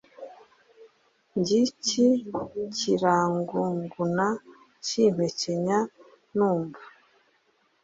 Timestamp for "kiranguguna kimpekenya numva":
2.77-6.83